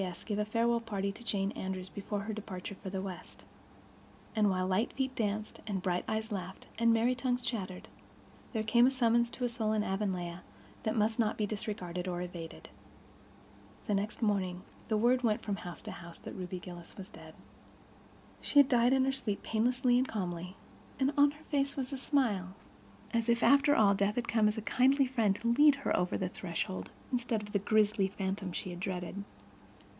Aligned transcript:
S. 0.01 0.23
gave 0.23 0.39
a 0.39 0.45
farewell 0.45 0.79
party 0.79 1.11
to 1.11 1.23
Jane 1.23 1.51
Andrews 1.51 1.87
before 1.87 2.21
her 2.21 2.33
departure 2.33 2.73
for 2.73 2.89
the 2.89 3.03
West. 3.03 3.43
And, 4.35 4.49
while 4.49 4.65
light 4.65 4.91
feet 4.93 5.13
danced 5.15 5.59
and 5.67 5.83
bright 5.83 6.03
eyes 6.07 6.31
laughed 6.31 6.65
and 6.79 6.91
merry 6.91 7.13
tongues 7.13 7.43
chattered, 7.43 7.87
there 8.51 8.63
came 8.63 8.87
a 8.87 8.91
summons 8.91 9.29
to 9.29 9.45
a 9.45 9.49
soul 9.49 9.73
in 9.73 9.83
Avonlea 9.83 10.41
that 10.81 10.95
might 10.95 11.19
not 11.19 11.37
be 11.37 11.45
disregarded 11.45 12.07
or 12.07 12.23
evaded. 12.23 12.67
The 13.85 13.93
next 13.93 14.23
morning 14.23 14.63
the 14.87 14.97
word 14.97 15.21
went 15.21 15.43
from 15.43 15.57
house 15.57 15.83
to 15.83 15.91
house 15.91 16.17
that 16.17 16.33
Ruby 16.33 16.57
Gillis 16.59 16.97
was 16.97 17.11
dead. 17.11 17.35
She 18.41 18.57
had 18.57 18.67
died 18.67 18.93
in 18.93 19.05
her 19.05 19.11
sleep, 19.11 19.43
painlessly 19.43 19.99
and 19.99 20.07
calmly, 20.07 20.55
and 20.99 21.13
on 21.15 21.29
her 21.29 21.43
face 21.43 21.75
was 21.75 21.93
a 21.93 21.97
smile—as 21.97 23.29
if, 23.29 23.43
after 23.43 23.75
all, 23.75 23.93
death 23.93 24.15
had 24.15 24.27
come 24.27 24.47
as 24.47 24.57
a 24.57 24.63
kindly 24.63 25.05
friend 25.05 25.35
to 25.35 25.47
lead 25.47 25.75
her 25.75 25.95
over 25.95 26.17
the 26.17 26.27
threshold, 26.27 26.89
instead 27.11 27.43
of 27.43 27.51
the 27.51 27.59
grisly 27.59 28.07
phantom 28.07 28.51
she 28.51 28.71
had 28.71 28.79
dreaded. 28.79 29.23